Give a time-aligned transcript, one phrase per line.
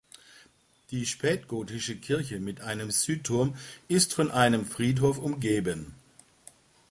[0.89, 3.55] Die spätgotische Kirche mit einem Südturm
[3.87, 5.93] ist von einem Friedhof umgeben.